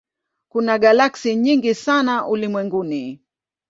Kuna 0.49 0.79
galaksi 0.79 1.35
nyingi 1.35 1.75
sana 1.75 2.27
ulimwenguni. 2.27 3.19